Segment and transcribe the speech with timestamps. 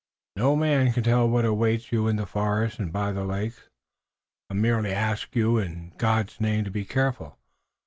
[0.35, 3.69] No man can tell what awaits you in the forest and by the lakes.
[4.49, 7.37] I merely ask you in God's name to be careful!